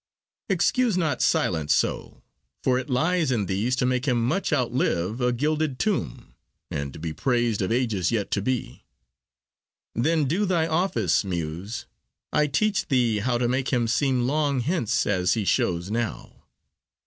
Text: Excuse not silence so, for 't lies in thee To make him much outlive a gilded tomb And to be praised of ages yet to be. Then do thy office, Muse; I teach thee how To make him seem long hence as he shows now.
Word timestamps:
Excuse 0.49 0.97
not 0.97 1.21
silence 1.21 1.75
so, 1.75 2.23
for 2.63 2.83
't 2.83 2.91
lies 2.91 3.29
in 3.31 3.45
thee 3.45 3.69
To 3.69 3.85
make 3.85 4.07
him 4.07 4.19
much 4.27 4.51
outlive 4.51 5.21
a 5.21 5.31
gilded 5.31 5.77
tomb 5.77 6.33
And 6.71 6.91
to 6.93 6.97
be 6.97 7.13
praised 7.13 7.61
of 7.61 7.71
ages 7.71 8.11
yet 8.11 8.31
to 8.31 8.41
be. 8.41 8.83
Then 9.93 10.25
do 10.25 10.45
thy 10.47 10.65
office, 10.65 11.23
Muse; 11.23 11.85
I 12.33 12.47
teach 12.47 12.87
thee 12.87 13.19
how 13.19 13.37
To 13.37 13.47
make 13.47 13.69
him 13.71 13.87
seem 13.87 14.25
long 14.25 14.61
hence 14.61 15.05
as 15.05 15.35
he 15.35 15.45
shows 15.45 15.91
now. 15.91 16.45